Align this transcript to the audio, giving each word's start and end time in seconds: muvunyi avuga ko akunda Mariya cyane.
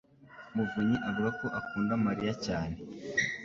muvunyi 0.55 0.97
avuga 1.09 1.29
ko 1.39 1.45
akunda 1.59 1.93
Mariya 2.05 2.33
cyane. 2.45 2.77